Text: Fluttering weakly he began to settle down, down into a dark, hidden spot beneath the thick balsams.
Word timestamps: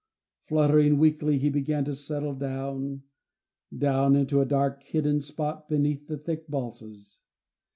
Fluttering 0.47 0.97
weakly 0.97 1.37
he 1.37 1.51
began 1.51 1.85
to 1.85 1.93
settle 1.93 2.33
down, 2.33 3.03
down 3.77 4.15
into 4.15 4.41
a 4.41 4.47
dark, 4.47 4.81
hidden 4.81 5.19
spot 5.21 5.69
beneath 5.69 6.07
the 6.07 6.17
thick 6.17 6.47
balsams. 6.47 7.19